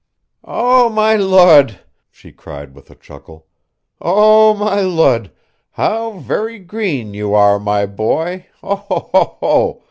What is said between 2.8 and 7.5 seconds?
a chuckle. "Oh, my lud! how very green you